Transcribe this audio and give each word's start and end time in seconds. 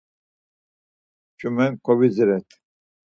Ç̌umen 1.37 1.73
kovidziret. 1.85 2.47